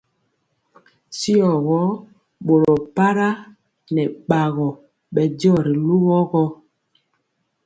[1.15, 1.53] Tyigɔ
[2.45, 3.27] boro para
[3.93, 4.67] nɛ bagɔ
[5.13, 6.43] bɛ diɔ ri lugɔ gɔ.